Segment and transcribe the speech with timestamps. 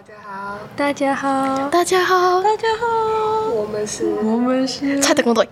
[0.00, 2.86] 大家好，大家好，大家好，大家好，
[3.50, 5.46] 我们是，我们是菜的工队。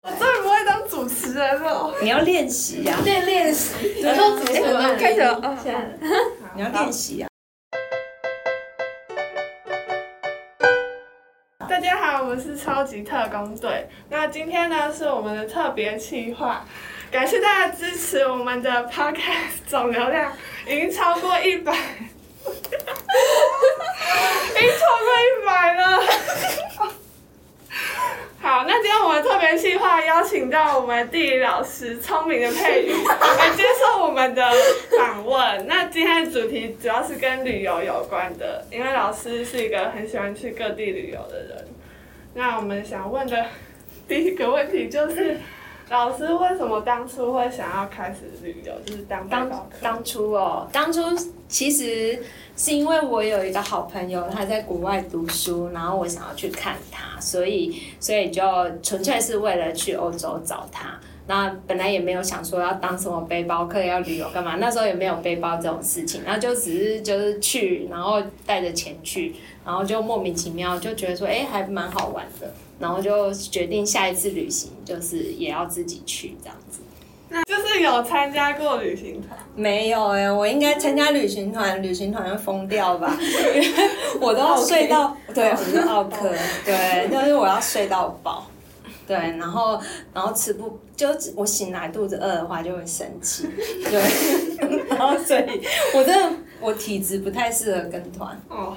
[0.00, 1.94] 我真的不会当主持人了。
[2.00, 5.98] 你要练习呀，练练习，然后主持人开始了，嗯，
[6.54, 7.28] 你要练习呀。
[11.68, 13.86] 大家好，我们是超级特工队。
[14.08, 16.64] 那今天呢是我们的特别企划，
[17.10, 20.32] 感谢大家支持我们的 podcast 总流量
[20.66, 22.46] 已经超过一百，已
[24.60, 26.00] 经超过一百了。
[28.40, 28.90] 好，那今
[29.44, 32.92] 天我们特别企划邀请到我们地理老师聪明的佩瑜
[33.38, 34.42] 来接受我们的
[34.96, 35.66] 访问。
[35.66, 41.68] 那今天的主题主要是跟旅游有关的，因为老师是一个很喜欢去各地旅游的人。
[42.32, 43.44] 那我们想问的
[44.08, 45.38] 第一个问题就是，
[45.90, 49.68] 老师为什么当初会想要开始旅游，就是当当？
[49.82, 51.00] 当初哦，当初
[51.46, 52.18] 其实
[52.56, 58.42] 是因为我有一个好朋友，他在国外读书，然后我想要去看他，所以所以就
[58.82, 60.98] 纯粹是为了去欧洲找他。
[61.26, 64.56] 那本来也没有想说要当什么背包客，要旅游干嘛？
[64.56, 76.80] 那时候也没有背包这种事情，然后就只是就是去，然后带着钱去，然后就莫名其妙就觉得说，哎、还蛮好玩的，然后就决定下一次旅行就是也要自己去这样子。
[77.28, 83.16] 那就是有参加过旅行团，没有哎、我应该参加旅行团，旅行团会疯掉吧？
[83.20, 86.30] 因为我都要睡到，对，我是奥克，
[86.64, 88.46] 对，就是我要睡到饱，
[89.04, 89.80] 对，然后
[90.12, 93.48] 然后吃不，就我醒来肚子饿的话就会生气，
[93.90, 95.60] 对， 然后所以
[95.92, 98.74] 我真的我体质不太适合跟团，哦，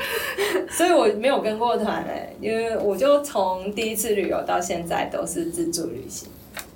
[0.70, 6.28] 所以我没有跟过团哎、因为我就从第一次旅游到现在都是自助旅行。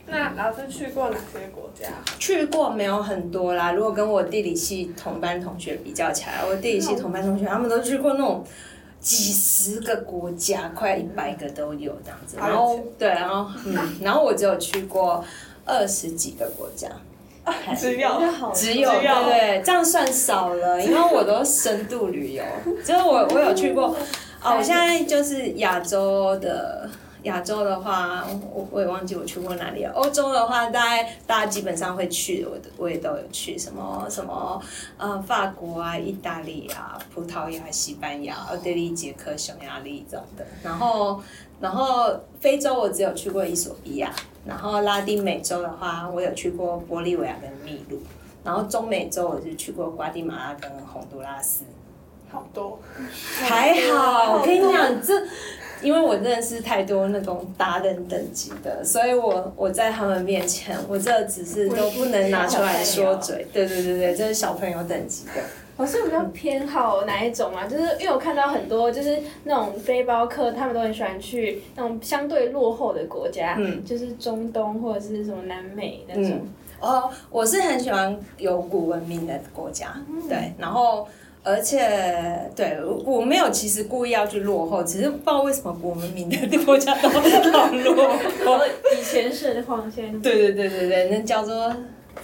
[0.06, 1.88] 那老师去过哪些国家？
[2.18, 8.44] 去过没有很多啦，如果跟我地理系同班同学比较起来，我地理系同班同学他们都去过那种
[9.00, 12.36] 几十个国家，快一百个都有这样子。
[12.36, 15.24] 然后对，然后嗯，然后我只有去过
[15.64, 16.88] 二十几个国家，
[17.78, 18.08] 只有
[18.54, 19.24] 只有只有。
[19.24, 22.44] 对对，这样算少了， 因为我都深度旅游，
[22.84, 23.96] 就是我我有去过。
[24.42, 26.88] 哦，我现在就是亚洲的。
[27.22, 29.92] 亚洲的话，我我也忘记我去过哪里了。
[29.92, 34.60] 欧洲的话，大概大家基本上会去的，我的我也都有去，什么什么
[34.96, 40.46] 呃法国啊、意大利啊、葡萄牙、西班牙、奥地利、捷克、匈牙利这种的。
[40.62, 41.22] 然后
[41.60, 44.12] 然后非洲我只有去过伊索比亚，
[44.44, 48.00] 然后拉丁美洲的话，我有去过玻利维亚跟秘鲁。
[48.44, 51.62] 然后中美洲我就去过瓜地马拉跟洪都拉斯，
[52.28, 52.76] 好多，
[53.40, 55.14] 还好，我跟你讲，这
[55.82, 63.46] 因为我认识太多那种达人等级的，所以我我在他们面前，我这只是都不能拿出来说嘴。
[63.52, 65.42] 对对对对，这是小朋友等级的。
[65.76, 67.66] 我是比较偏好哪一种啊？
[67.66, 76.24] 就是因为我看到很多就是那种背包客，他们都很喜欢去那种相对落后的国家，嗯就是中东或者是什么南美那种。
[76.24, 76.48] 嗯，
[76.80, 79.94] 哦，我是很喜欢有古文明的国家，
[80.28, 81.08] 对，然后。
[81.44, 87.20] 而且，对我没有其实故意要去落后，只是不知道为什么我们明的国家都好
[87.72, 88.08] 落
[88.44, 88.60] 后。
[88.96, 91.74] 以前是的话，现对对对对对，那叫做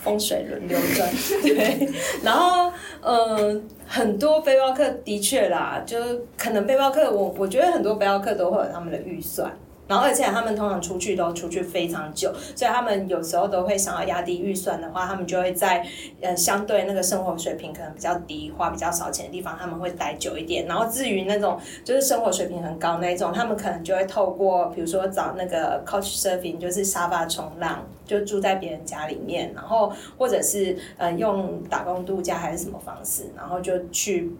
[0.02, 1.08] 风水轮流转。
[1.42, 1.88] 对，
[2.22, 9.50] 然后嗯、呃很多背包客的确啦，就是可能背包客，我我觉得很多背包客都会有他们的预算。
[9.88, 15.84] 然后，而且他们通常出去都出去非常久，所以他们有时候都会想要压低预算的话，他们就会在
[16.20, 20.66] 呃相对那个生活水平可能比较低、花比较少钱的地方，他们会待久一点。
[20.66, 34.30] 然后至于那种就是生活水平很高那一种，他们可能就会透过比如说找那个 couch surfing，就是沙发冲浪，就住在别人家里面，然后或者是呃用打工度假还是什么方式，然后就去。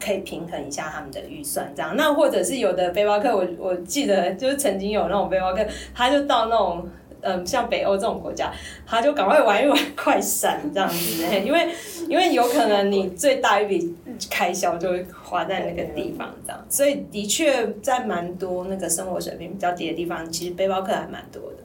[0.00, 1.94] 可以平衡一下他们的预算，这样。
[1.96, 5.64] 那或者是有的背包客，我我记得就是曾经有那种背包客，
[5.94, 6.88] 他就到那种
[7.20, 8.52] 嗯像北欧这种国家，
[8.86, 11.68] 他就赶快玩一玩快闪这样子， 因为
[12.08, 13.94] 因为有可能你最大一笔
[14.30, 21.58] 开销就会花在那个地方这样，所以的确在蛮多那个生活水平比较低的地方，其实背包客还蛮多的。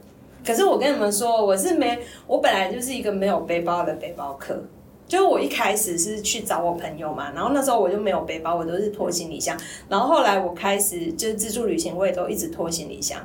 [0.45, 1.97] 可是我跟你们说，我是没，
[2.27, 4.61] 我本来就是一个没有背包的背包客。
[5.07, 9.57] 就我一开始是去找我朋友嘛，然后那时候我就没有背包，我都是拖行李箱。
[9.89, 13.19] 然后后来我开始就是自助旅行，我也都一直拖行李箱。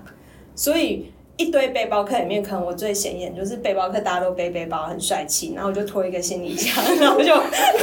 [0.54, 7.32] 所以一堆背包客里面，可能我最显眼就是背包客，大家都背背包，很帅气，然后我就拖一个行李箱， 然后就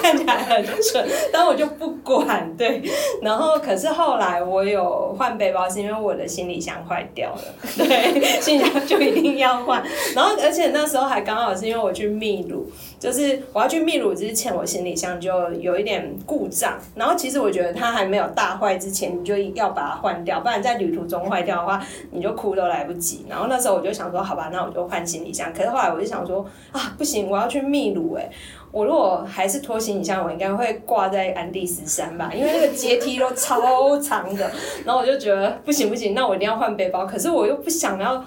[0.02, 2.82] 看起来很蠢，但我就不管，对。
[3.22, 7.42] 然后可是后来我有换背包，是因为我的行李箱坏掉了，
[7.78, 9.82] 对， 行李箱就一定要换。
[10.14, 23.26] 然后而且那时候还刚好是因为我去秘鲁，就是我要去秘鲁之前，我行李箱就有一点故障，然后其实我觉得它还没有大坏之前，你就要把它换掉，不然在旅途中坏掉的话，你就哭都来不及。
[23.30, 25.54] 然后那时候我就想说，好吧，那我就换行李箱。
[25.54, 28.30] 可是后来我就想说，啊，不行，我要去秘鲁哎、
[28.72, 34.50] 我如果还是拖行李箱，我应该会挂在安第斯山吧，因为那个阶梯都超长的。
[34.84, 37.06] 然后我就觉得不行不行，那我一定要换背包。
[37.06, 38.24] 可是我又不想要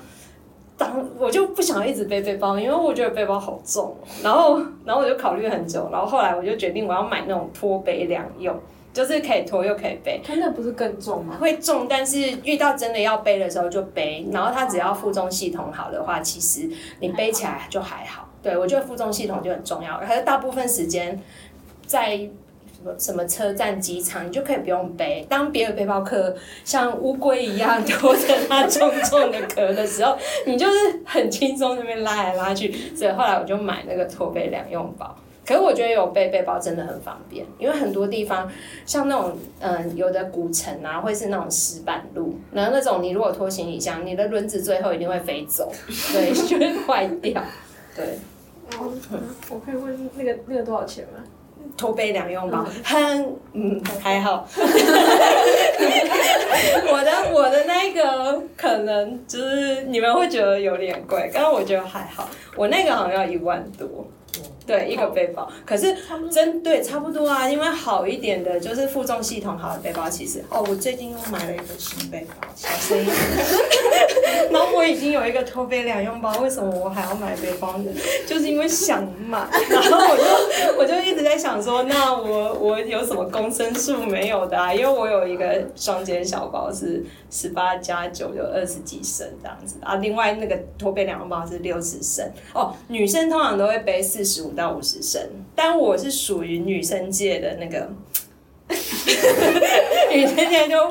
[0.78, 3.96] 当，我就不想一直背背包，因为我觉得背包好重哦。
[4.22, 8.56] 然后然后我就考虑很久，然后后来我就决定我要买那种托背两用，
[8.92, 10.20] 就是可以拖又可以背。
[10.24, 11.36] 它那不是更重吗？
[11.40, 16.70] 会重，但是遇到真的要背的时候就背，然后它只要负重系统好的话，其实
[17.00, 18.28] 你背起来就还好。
[18.40, 21.20] 对我觉得负重系统就很重要，可是大部分时间
[21.84, 22.20] 在
[22.78, 25.26] 什么什么车站、机场，你就可以不用背。
[25.28, 26.34] 当别的背包客
[26.64, 30.16] 像乌龟一样拖着它重重的壳的时候，
[30.46, 32.72] 你就是很轻松那边拉来拉去。
[32.94, 35.16] 所以后来我就买那个驼背两用包。
[35.44, 38.46] 可是我觉得有背背包真的很方便，因为很多地方
[38.84, 45.72] 像那种嗯有的古城啊，会是那种石板路，然后那种你如果拖行李箱，你的轮子最后一定会飞走，
[46.12, 47.42] 对，就会坏掉。
[47.96, 48.04] 对，
[48.78, 48.92] 哦，
[49.48, 51.24] 我可以问那个那个多少钱吗？
[51.78, 54.46] 驼背两用包，很嗯还好。
[56.90, 62.28] 我的我的那个可能就是你们会觉得有点贵，但是我觉得还好。
[62.56, 64.06] 我那个好像要一万多，
[64.66, 65.48] 对，一个背包。
[65.64, 65.94] 可是
[66.30, 73.14] 真对差不多啊，因为好一点的就是负重系统好的背包，其实哦，我最近又买了一个新背包，小声一点。
[74.50, 77.90] 然后我已经有一个托背两用包，为什么我还要买背包呢？
[78.26, 84.72] 就是因为想买，然后我就我就一直在想说，那我我有什么公升数没有的啊？
[84.72, 89.96] 因为我有一个双肩小包是十八加九，就二十几升这样子啊。
[89.96, 92.74] 另外那个托背两用包是六十升哦。
[92.88, 95.20] 女生通常都会背四十五到五十升，
[95.54, 97.90] 但我是属于女生界的那个，
[100.10, 100.90] 女生界就。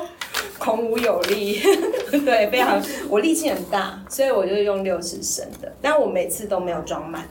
[0.58, 1.60] 孔武有力，
[2.24, 7.28] 对，非常我力气很大，所以我就用六十升的，但我每次都没有装满，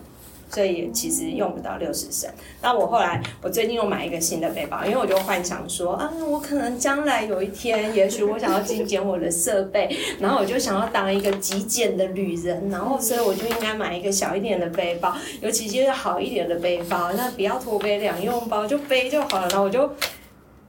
[0.49, 2.29] 所以其实用不到六十升。
[2.61, 9.89] 那我后来我最近又买一个新的背包，因为我就幻想说啊，我可能将来有一天，也许我想要精简我的设备，
[10.19, 19.47] 然后我就想要当一个极简的旅人，然后所以我就应该买一个小一点的背包，尤其就是好一点的背包，那不要驼背两用包，就背就好了。
[19.49, 19.89] 然后我就。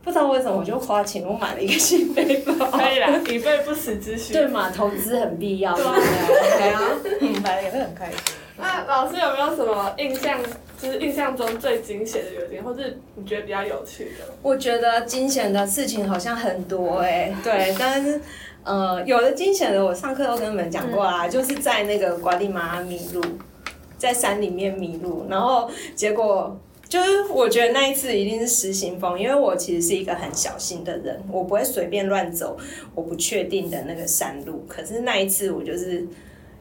[0.08, 2.55] 不知道为什么我就花钱，我买了一个新背包。
[2.70, 4.32] 可以啦，以备不时之需。
[4.32, 5.76] 对嘛，投资很必要。
[5.76, 5.94] 对啊
[6.56, 6.81] 对啊，
[7.43, 8.19] 买了也会很开心。
[8.56, 10.40] 那老师有没有什么印象，
[10.81, 14.25] 就是印象中最惊险的邮件，或是你觉得比较有趣的？
[14.40, 18.19] 我觉得惊险的事情好像很多哎、对，但是
[18.64, 23.20] 呃，有的惊险的我上课都跟你们讲过啦，就是在那个瓜地马拉迷路，
[23.99, 26.58] 在山里面迷路，然后结果。
[26.88, 32.56] 就是我觉得那一次一定是失心疯，因为我其实是一个很小心的人，我不会随便乱走
[32.94, 34.64] 我不确定的那个山路。
[34.67, 36.06] 可是那一次我就是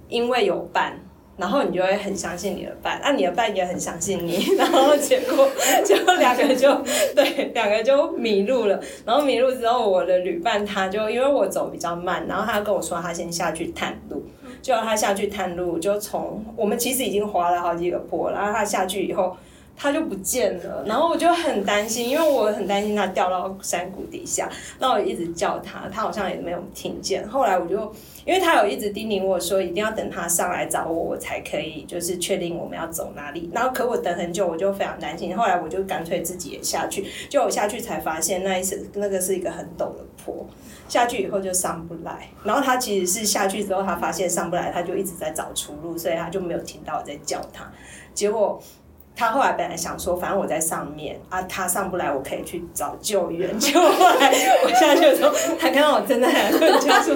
[0.09, 0.99] 因为有伴，
[1.37, 5.49] 然后你就会很相信你的伴，那、你的伴也很相信你，然后结果
[5.85, 6.75] 结果两个就
[7.15, 8.77] 对两个就迷路了。
[9.05, 14.21] 然后迷路之后，我的旅伴他就因为我走比较慢，然后他跟我说他先下去探路。
[14.61, 19.37] 结果他下去探路，就从我们其实已经滑了好几个坡，然后他下去以后。
[19.79, 24.49] 他就不见了，然后我就很担心，因为我很担心他掉到山谷底下。
[24.79, 27.27] 那我一直叫他，他好像也没有听见。
[27.29, 27.79] 后来我就，
[28.25, 33.51] 因为他有一直叮咛我说，一定要等他上来找我，我才可以就是确定我们要走哪里。
[33.53, 35.37] 然后可我等很久，我就非常担心。
[35.37, 40.43] 后来我就干脆自己也下去，就我下去才发现那一次那个是一个很陡的坡。
[40.87, 47.69] 下去以后就上不来，然后他其实是下去之后，他发现上不来，他就一直在找出路，所以他就没有听到我在叫他。
[48.13, 48.59] 结果
[49.19, 53.49] 他后来本来想说，反正我在上面啊，他上不来，我可以去找救援。
[53.57, 54.31] 结果后来
[54.63, 57.15] 我下去的时候，他看到我真的很困他说：“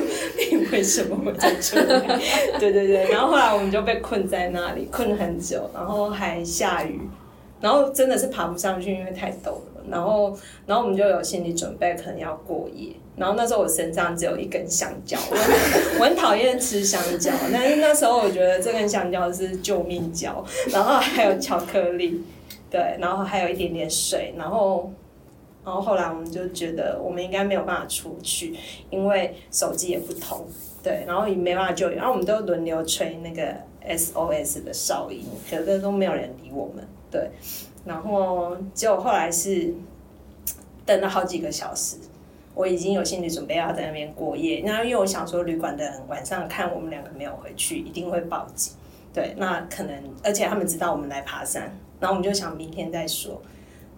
[0.51, 2.07] 你为什么会在这里？”
[2.59, 6.99] 对对对，然后后来我们就被困在那里，困了很久，然后还下雨，
[7.59, 9.70] 然后真的是爬不上去，因为太陡了。
[9.91, 12.93] 然后，然后我们就有心理准备，可能要过夜。
[13.15, 15.19] 然后那时候我身上只有一根香蕉，
[15.99, 22.23] 我很讨厌吃香蕉，但是那时候我觉得这根香蕉是救命蕉，然后还有巧克力，
[22.69, 24.91] 对，然后还有一点点水，然后。
[25.63, 28.55] 然后后来我们就觉得我们应该没有办法出去，
[28.89, 30.43] 因为手机也不通，
[30.81, 33.53] 对，然后也没办法救援，然后我们都轮流吹那个
[33.87, 37.29] SOS 的哨音，可是都没有人理我们，对，
[37.85, 39.73] 然后结果后来是
[40.85, 41.97] 等了好几个小时，
[42.53, 44.61] 我已经有心理准备要在那边过夜。
[44.65, 48.73] 那因为我想说，旅馆的人晚上看我们两个没有回去，一定会报警。
[49.13, 51.63] 对，那可能而且他们知道我们来爬山，
[51.99, 53.41] 然后我们就想明天再说。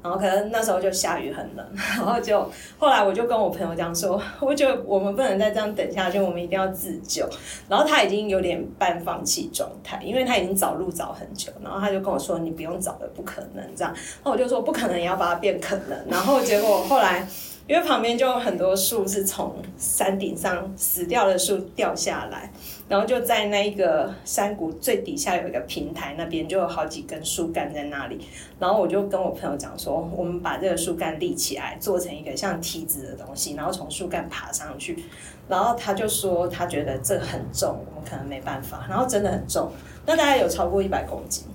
[0.03, 1.65] 然后可能那时候就下雨很冷，
[1.97, 7.27] 然后就后来我就跟我朋友讲说， 我觉得我们不能再这样等下去，我们一定要自救。
[7.69, 17.25] 然后他已经有点半放弃状态，因为他已经找路找很久，然后他就跟我说：“你不用找了，不可能这样。”那我就说：“不可能，也要把它变可能。”然后结果后来。
[17.65, 22.51] 因为旁边就有很多树是从山顶上死掉的树掉下来，
[22.89, 28.19] 然后就在那一个山谷最底下有一个平台，那边就有好几根树干在那里。
[28.59, 35.05] 然后我就跟我朋友讲说，我们把这个树干立起来，做成一个像梯子的东西，然后从树干爬上去。
[35.47, 38.85] 然后他就说他觉得这很重，我们可能没办法。
[38.89, 39.71] 然后真的很重，
[40.05, 41.45] 那大概有超过一百公斤。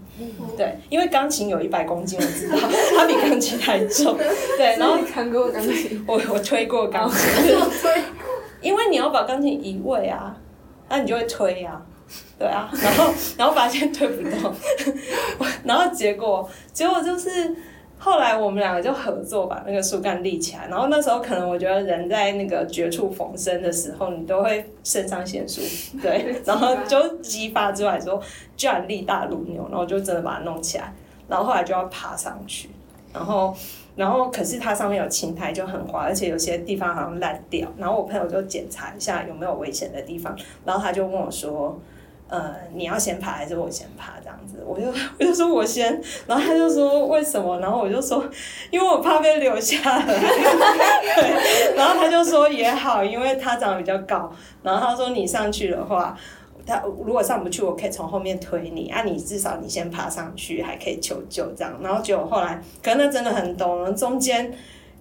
[0.56, 2.56] 对，因为钢琴有一百公斤，我知道
[2.96, 4.16] 它比钢琴还重。
[4.56, 6.04] 对， 然后你弹过钢琴？
[6.06, 7.18] 我我推过钢琴，
[7.82, 8.02] 推，
[8.60, 10.36] 因为你要把钢琴移位啊，
[10.88, 11.80] 那你就会推啊，
[12.38, 14.54] 对啊，然后然后发现推不动，
[15.64, 17.54] 然后结果结果就是。
[18.00, 25.60] 后来我们两个就合作把那个树干立起来，然后那时候可能我觉得人在那个绝处逢生的时候，你都会肾上腺素，
[26.00, 28.22] 对，然后就激发出来说，
[28.56, 30.92] 居然力大如牛，然后就真的把它弄起来，
[31.28, 32.70] 然后后来就要爬上去，
[33.12, 33.54] 然后
[33.96, 41.78] 然后可是它上面有青苔就很滑，而且有些地方好像烂掉，然后我朋友就检查一下有没有危险的地方，然后他就问我说。
[42.28, 44.62] 呃，你要先爬还是我先爬这样子？
[44.66, 44.86] 我就
[45.18, 47.58] 我就说我先，然后他就说为什么？
[47.60, 48.22] 然后我就说，
[48.70, 50.04] 因为我怕被留下来。
[50.06, 54.30] 对，然后他就说也好，因为他长得比较高。
[54.62, 56.14] 然后他说你上去的话，
[56.66, 59.02] 他如果上不去，我可以从后面推你啊。
[59.04, 61.74] 你至少你先爬上去，还可以求救这样。
[61.82, 64.52] 然后结果后来，可能那真的很陡，中间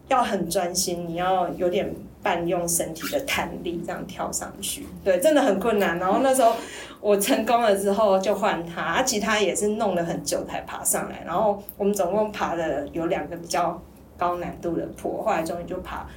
[0.07, 1.93] 要很专心，你要有点。
[2.23, 5.97] 半用身体的弹力这样跳上去，对，真的很困难。
[5.97, 6.53] 然后那时候
[6.99, 11.23] 我成功了之后就换他，啊，其他也是弄了很久才爬上来。
[11.25, 13.79] 然后我们总共爬了有两个比较
[14.17, 16.07] 高难度的坡，后来终于就爬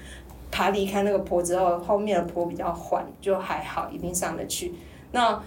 [0.51, 4.75] 爬离开那个坡之后，后面的坡比较缓，就还好，一定上得去。
[5.13, 5.41] 那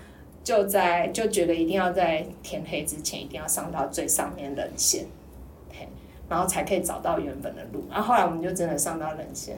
[0.43, 5.05] 就在就觉得一定要在天黑之前一定要上到最上面冷线，
[5.71, 5.87] 嘿，
[6.29, 7.83] 然后才可以找到原本的路。
[7.89, 9.57] 然后后来我们就真的上到冷线。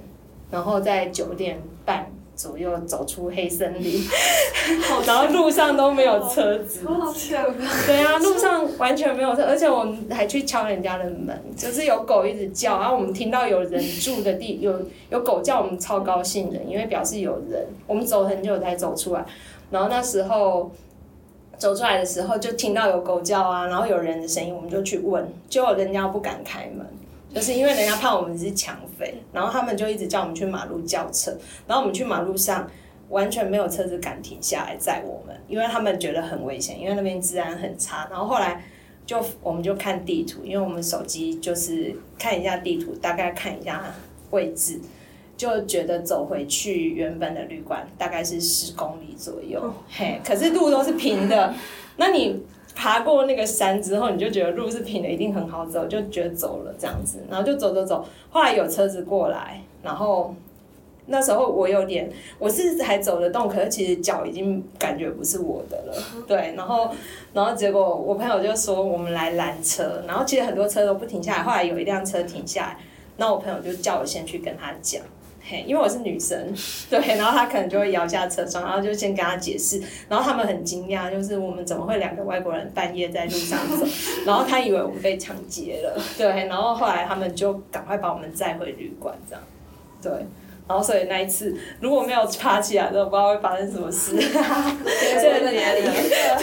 [0.51, 4.03] 然后在九点半左右走出黑森林，
[5.07, 7.37] 然后路上都没有车子，好巧
[7.85, 14.73] 对啊，路上完全没有车，而且我们还去敲人家的门，就是有狗一直叫，然后我们听到有人住的地有
[15.09, 17.65] 有狗叫，我们超高兴的，因为表示有人。
[17.87, 19.23] 我们走很久才走出来，
[19.71, 20.71] 然后那时候
[21.57, 26.85] 走出来的时候就听到有狗叫啊，然后有人的声音，我们就去问，结果人家不敢开门。
[27.35, 31.37] 就是因为人家怕我们是抢匪，然后他们就一直叫我们去马路叫车，
[31.67, 32.65] 然后我们去马路上
[33.09, 38.07] 完全没有车子敢停下来载我们，因为他们觉得很危险，因为那边治安很差。
[38.09, 38.63] 然后后来
[39.05, 43.83] 就我们就看地图，因为我们手机就是看一下地图，大概看一下
[44.31, 44.79] 位置，
[45.35, 51.53] 就觉得走回去原本的旅馆大概是十公里左右，嘿，可是路都是平的，
[51.97, 52.41] 那你。
[52.85, 58.05] 爬过那个山之后，你就觉得路是平的，一定很好走，就觉得走了这样子，然后就走走走。
[58.29, 60.35] 后来有车子过来，然后
[61.07, 65.93] 那时候我有点，我是还走得动，可是其实脚已经感觉不是我的了。
[66.27, 66.91] 对，然后
[67.33, 72.77] 然后结果我朋友就说我们来拦车，然后其实很多车都不停下来，后来有一辆车停下来，
[73.17, 75.01] 那我朋友就叫我先去跟他讲。
[75.67, 76.53] 因为我是女生，
[76.89, 83.85] 对，然后他可能就会摇下车窗，然后就先跟他解释，然后他们很惊讶，就是我们怎么会两个外国人半夜在路上走，
[84.25, 89.43] 然后他以为我们被抢劫了，对，然后后来他们就赶快把我们载回旅馆，这样，
[90.01, 90.25] 对，
[90.67, 95.81] 然后所以那一次如果没有爬起来，都不知道会发生什么事，在哪里？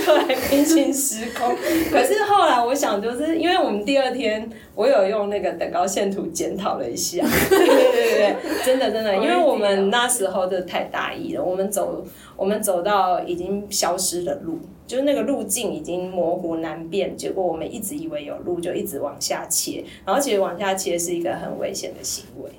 [0.05, 1.55] 对，平行时空。
[1.91, 4.51] 可是后来我想，就是因为我们第二天。
[4.75, 12.03] 我有用那个等高线图检讨了一下， 对对对对，真的真的，因为我们那时候的太大意了，我们走
[12.39, 22.57] 我们走到已经消失的路，就是那个路径已经模糊难辨，结果我们一直以为有路，就一直往下切，然后其实往下切是一个很危险的行为，嘿，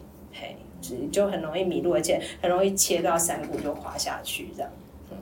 [1.12, 4.70] 就很容易迷路，而且很容易切到山谷就滑下去这样，
[5.12, 5.18] 嗯，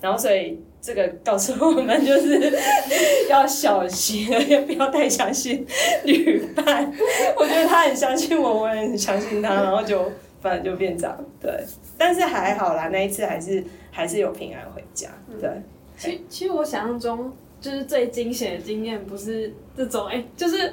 [0.00, 0.58] 然后所以。
[0.78, 2.56] 这个告诉我们就是
[3.28, 5.66] 要小心， 也不要太相信
[6.04, 6.92] 旅伴。
[7.36, 11.24] 我觉得他很相信我，我也很相信他，然后就反正就变这样。
[11.40, 11.52] 对，
[11.98, 15.08] 但是还好啦，那一次还是还是有平安回家。
[15.40, 15.50] 对，
[15.98, 20.72] 其其实我想象中就是最惊险的经验不是这种，哎，就是。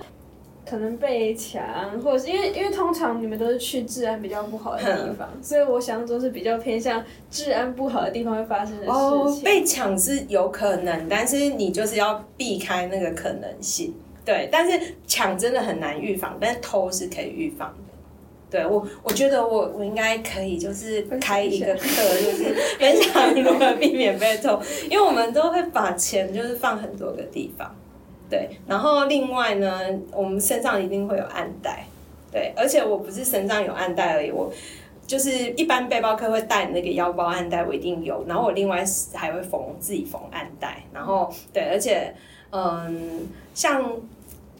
[0.65, 1.61] 可能被抢，
[2.01, 9.43] 或者是因为因为通常你们都是去治安比较不好的地方，所以我想中是比较偏向治安不好的地方会发生的事情。
[9.43, 13.93] 被抢是有可能，但是你就是要避开那个可能性。
[14.25, 17.93] 对，但是抢真的很难预防，但是偷是可以预防的。
[18.49, 27.75] 对我，我觉得我我应该可以，就是开一个课，就是分享如何避免被偷，因为我们都会把钱就是放很多个地方，
[28.33, 29.79] 对，然后另外呢，
[30.11, 31.85] 我们身上一定会有暗袋，
[32.31, 34.51] 对，而且我不是身上有暗袋而已，我
[35.05, 42.11] 就是一般背包客会带那个腰包暗袋，我一定有，然后我另外还会缝自己缝暗袋，然后对，而且
[42.49, 43.83] 嗯，像。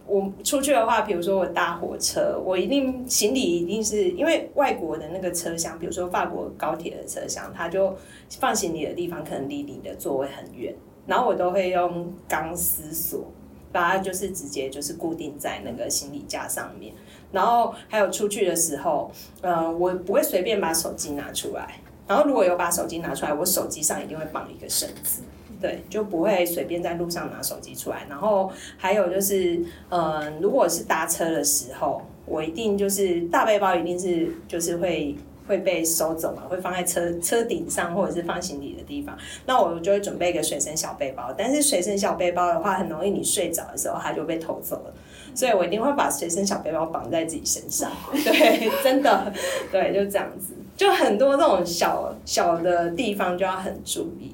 [0.06, 7.96] 我出去的话，比如说我搭火车，我一定行李一定是因为外国的那个车厢，比如说法国高铁的车厢，它就
[8.38, 10.76] 放行李的地方可能离你的座位很远，
[11.08, 13.26] 然后我都会用钢丝锁。
[13.74, 16.94] 把它就是直接就是固定在那个行李架上面，
[17.34, 19.12] 然后还有出去的时候，
[19.42, 25.24] 呃，我不会随便把手机拿出来，然后如果有把手机拿出来，我手机上一定会绑一个绳子。
[25.60, 28.06] 对，就不会随便在路上拿手机出来。
[28.10, 35.16] 然后还有就是，嗯，如果是搭车的时候，我一定就是大背包一定是就是会
[35.48, 39.18] 会被收走嘛，会放在车车顶上或者是放行李的地方。
[39.46, 41.34] 那我就会准备一个随身小背包。
[41.38, 44.94] 但是随身小背包的话，很容易你睡着的时候它就被偷走了，
[45.36, 47.92] 所以我一定会把随身小背包绑在自己身上。
[48.12, 49.34] 对，真的，
[49.72, 54.33] 对，就这样子，就很多这种小小的地方就要很注意。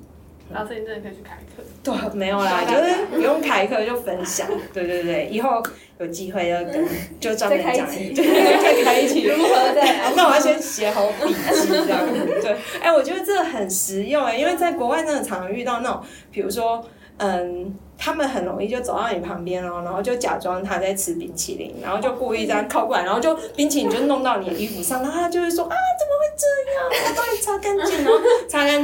[0.54, 1.64] 老师，你真的可以去开课。
[1.84, 4.48] 对，没有啦，就是不用开课就分享。
[4.74, 5.62] 对对对，以后
[6.00, 6.86] 有机会要跟
[7.20, 8.14] 就专门讲，对，
[8.62, 10.12] 再开一起 如何在？
[10.16, 12.00] 那我要先写好笔记这样。
[12.42, 16.02] 对，哎，我觉得这很实用哎，因为在国外真的常常遇到那种，
[16.32, 16.84] 比如说。
[17.22, 27.12] 嗯，他们很容易就走到你旁边哦，然后就假装他在吃冰淇淋，然后就故意这样靠过来，然后就冰淇淋就弄到你的衣服上，然后他就会说啊，怎么会这样？
[27.12, 27.99] 我帮你擦干净。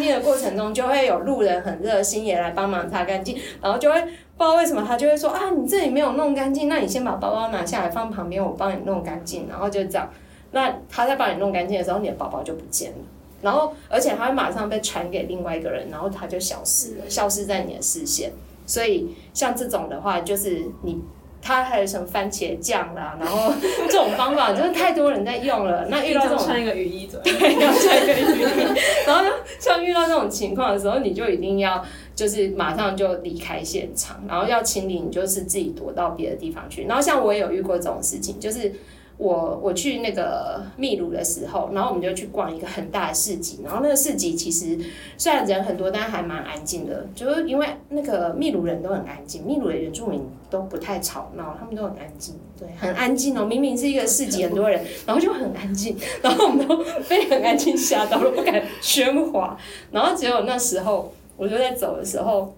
[0.10, 9.48] 的过程中，就会有路人很热心也来帮忙擦干净，然后就会不知道为什么他就会说啊，你这里没有弄干净，那你先把包包拿下来放旁边，我帮你弄干净。
[9.50, 10.10] 然后就这样，
[10.52, 12.98] 那他在帮你弄干净的时候，你的包包就不见了。
[13.42, 18.32] 然后，而且它会马上被传给另外一个人，然后它就消失了，消失在你的视线。
[18.66, 21.00] 所以像这种的话，就是你，
[21.48, 23.54] 它还有什么番茄酱啦，然后
[23.88, 25.86] 这种方法就是太多人在用了。
[25.92, 28.80] 那遇到这种穿一个雨衣， 对，要穿一个雨衣。
[29.06, 29.24] 然后
[29.60, 36.86] 像遇到这种情况的时候，你就一定要就是马上就离开现场，然后要清理，你就是自己躲到别的地方去。
[36.86, 38.74] 然后像我也有遇过这种事情，就是。
[39.18, 44.78] 我我去那个秘鲁的时候，然后我们就去逛一个很大的市集，然后那个市集其实
[45.18, 53.46] 虽然人很多，但还蛮安静的，就是因为那个秘鲁人都很安静，秘鲁的原住民都不太吵闹，他们都很安静，对，很安静哦。
[53.46, 59.58] 明明是一个市集，很多人，然后就很安静，然后我们都被很安静吓到了，不敢喧哗。
[59.92, 62.54] 然后只有那时候，我就在走的时候。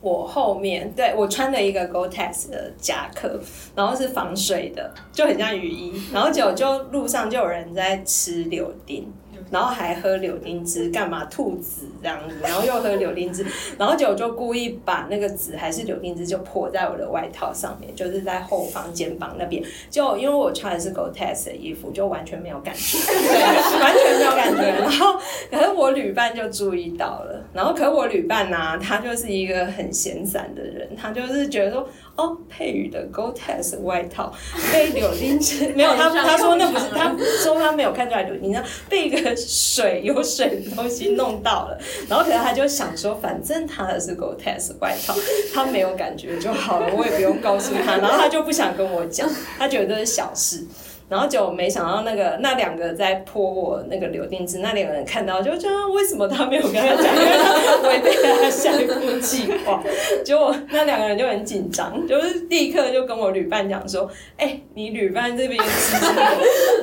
[0.00, 3.40] 我后面对我穿了一个 Gore-Tex 的夹克，
[3.74, 5.92] 然后是防水的，就很像雨衣。
[6.12, 9.12] 然后就就路上就有人在吃柳丁。
[9.50, 12.36] 然后还喝柳丁汁，干嘛吐籽这样子？
[12.42, 13.44] 然后又喝柳丁汁，
[13.78, 19.62] 然后就就故意把那个籽还是柳丁汁就泼在我的外套上面，就是在后方肩膀那边。
[19.90, 22.98] 就因为我穿的是 Gore-Tex 的衣服，就完全没有感觉，
[23.80, 24.62] 完全没有感觉。
[24.80, 25.18] 然后
[25.50, 31.88] 可是我旅伴就注意到了，然后可是我旅伴呢，他就是一个很闲散的人，他就是觉得说。
[32.16, 34.30] 哦，佩宇的 Gore-Tex 外套
[34.70, 45.14] 被柳丁汁 没有，他他说那不是，他说他没有看出来柳丁汁被一个水有水的东西弄到了，然后可能他就想说，反正他的是 GOTEX 外套，
[45.54, 50.64] 他没有感觉就好了，我也不用告诉他，然后他就不想跟我讲，他觉得这是小事。
[51.08, 59.82] 然后就没想到那个那两个在泼我那个柳丁汁，那两个人看到就觉得为什么他没有跟他讲，因为他违背了他下一步计划。
[60.24, 65.60] 结果那两个人就很紧张，就是立刻就跟我旅伴讲说：“哎，你旅伴这边？”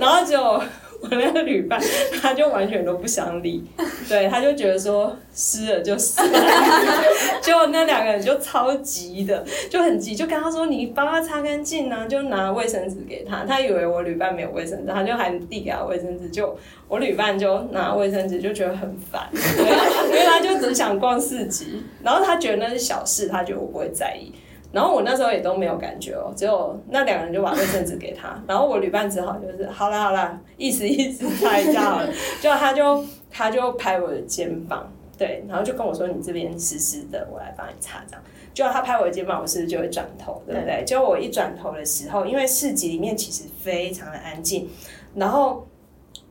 [0.01, 0.62] 然后就。
[1.10, 1.80] 我那个旅伴，
[2.22, 3.63] 他就完全都不想理，
[4.10, 6.39] 对，他就觉得说湿了就湿了，
[7.41, 24.34] 结果那两个人就超急的，就很急，就跟他说你帮他擦干净啊，就拿卫生纸给他，他以为我旅伴没有卫生纸，他就还递给他卫生纸，就我旅伴就拿卫生纸就觉得很烦， 因为他就只想逛市集，然后他觉得那是小事，他觉得我不会在意。
[24.71, 32.10] 然后我那时候也都没有感觉哦，只有那两个人就把卫生纸给他，然后我旅伴只好就是好啦好啦，意思意思擦一下好了，
[32.41, 38.21] 就他就他就拍我的肩膀，对，然后就跟我说你这边湿湿的，我来帮你擦这样。
[38.53, 40.84] 就他拍我的肩膀，我是不是就会转头，对不对？
[40.86, 44.69] 就我一转头的时候，因为市集里面其实非常的安静，
[45.15, 45.65] 然后。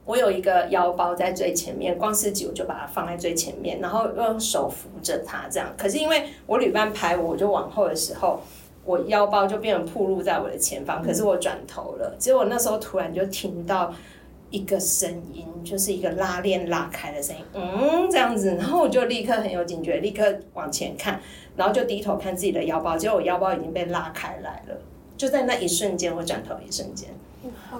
[0.06, 5.68] 我有一个腰包在最前面，光四级我就把它放在最前面，然后用手扶着它这样。
[5.76, 8.40] 可是因为我旅伴拍我，我就往后的时候，
[8.84, 13.92] 我腰包就变成暴露在我的前方，可是我转头了，结果那时候突然就听到
[14.50, 21.20] 一个声音，就是一个拉链拉开的声音，嗯，这样子，然后我就立刻很有警觉，立刻往前看，
[21.56, 24.76] 然后就低头看自己的腰包，结果我腰包已经被拉开来了，
[25.16, 27.10] 就在那一瞬间，我转头一瞬间，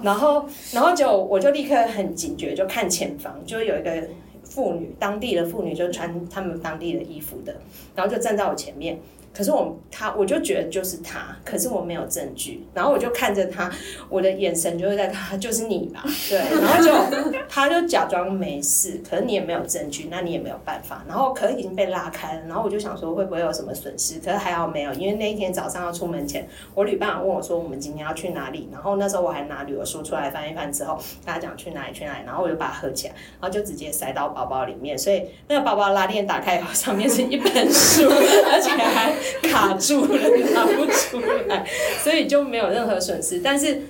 [0.01, 4.03] 然后，然后就我就立刻很警觉，就看前方，就有一个
[4.43, 7.55] 妇女，当地的妇女就穿他们当地的衣服的，
[7.95, 8.99] 然后就站在我前面。
[9.37, 13.71] 可是我他我就觉得就是他，可是我没有证据，然后我就看着他，
[14.09, 16.91] 我的眼神就会在他，就是你吧，对，然后就
[17.47, 38.01] 他就假装没事，可是你也没有证据，那你也没有办法，然后可是已经被拉开了，然后我就想说会不会有什么损失，可是还好没有，因为那一天早上要出门前，我旅伴问我说我们今天要去哪里，然后那时候我还拿旅游书出来翻一翻之后，跟他讲去哪里去哪里，然后我就把它合起来，然后就直接塞到包包里面，所以那个包包拉链打开以后，上面是一本书，
[38.51, 39.13] 而且还。
[39.49, 40.19] 卡住了，
[40.53, 41.65] 拿不出来，
[42.03, 43.39] 所以就没有任何损失。
[43.39, 43.81] 但是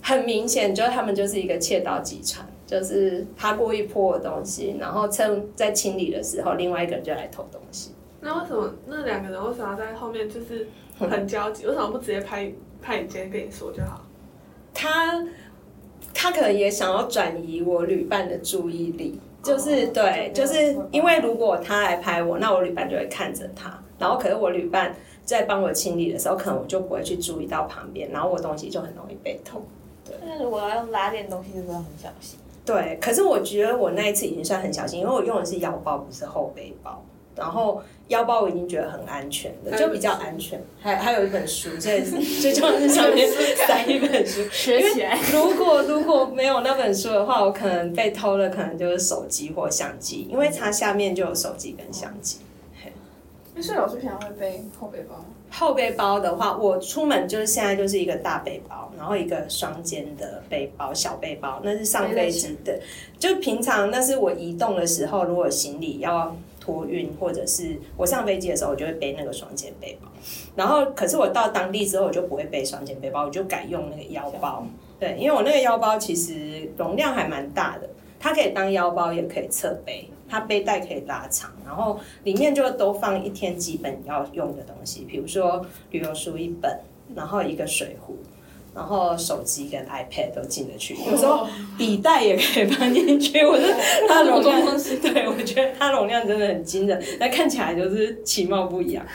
[0.00, 7.92] 很明显，就是他们就是一个窃盗集团，就是他故意破东西，然后趁在清理的时候，另外一个人就来偷东西。
[8.20, 10.66] 那为什么那两个人为什么要在后面就是
[10.98, 11.66] 很焦急？
[11.66, 14.02] 为什么不直接拍拍你今天跟你说就好？
[14.72, 15.24] 他
[16.12, 23.78] 他可能也想要转移我旅伴的注意力，就是对，就是因为如果他来拍我，那我旅伴就会看着他。
[23.98, 29.62] 然后，可是我旅伴在帮我清理的时候，可能我就不会去注意到旁边，然后我东西就很容易被偷。
[30.04, 32.38] 对，那如果要用拉链东西，是不是要很小心？
[32.64, 37.02] 对，可是我觉得我那一次已经算很小心，因为我用的是腰包，不是后背包。
[37.36, 40.62] 然后腰包我已经觉得很安全了，就比较安全。
[40.80, 44.40] 还还有一本书，这这就是上面塞一本书。
[44.52, 45.18] 学起来。
[45.32, 52.38] 如果如果没有那本书的话，我可能被偷了，可能就是手机或相机，因为它下面就有手机跟相机。
[53.60, 55.24] 所以老师平常会背后背包。
[55.50, 62.76] 后背包的话，我出门就是现在就是一个大背包，然后一个双肩的背包，小背包那是上飞机的。
[63.18, 70.08] 就平常那是我移动的时候，如果行李要托运，或者是我上飞机的时候，我就会背那个双肩背包。
[70.56, 74.66] 然后，可是我到当地之后，我就不会背双肩背包，我就改用那个腰包。
[74.98, 77.88] 对，因为我那个腰包其实容量还蛮大的，
[78.18, 80.10] 它可以当腰包，也可以侧背。
[80.34, 86.76] 它背带可以拉长，然后里面就都放一天基本要用的东西，比如说旅游书一本，
[87.14, 88.16] 然后一个水壶，
[88.74, 91.46] 然后手机跟 iPad 都进得去，有时候
[91.78, 93.46] 笔袋也可以放进去。
[93.46, 93.76] 我觉得
[94.08, 99.06] 它容量，对我觉得它容量真的很惊人，那看起来就是其貌不扬。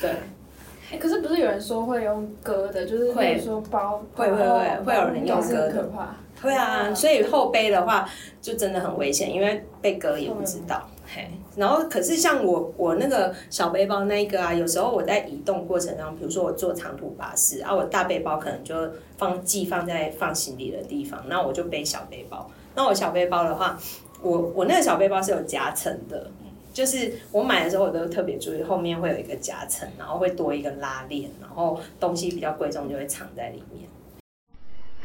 [0.00, 6.16] 对，可是不是有人说会用割的，就是会说包会会会会有人用割的，可怕。
[6.44, 8.08] 会啊，所以后背的话
[8.40, 10.88] 就真的很危险，因为被割也不知道。
[11.06, 18.74] 嘿，然后可是像我我那个小背包那一个啊，有时候我在移动过程中，比如说我坐长途巴士啊，我大背包可能就
[19.18, 22.50] 放寄放在放行李的地方，那我就背小背包。
[22.74, 23.78] 那我小背包的话，
[24.22, 26.30] 我我那个小背包是有夹层的，
[26.72, 33.84] 就是我买的时候我都特别注意后面会有一个夹层，然后会多一个拉链，然后东西比较贵重就会藏在里面。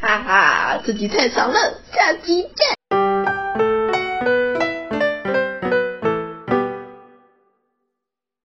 [0.02, 2.79] 哈哈，自己太强了，下期见。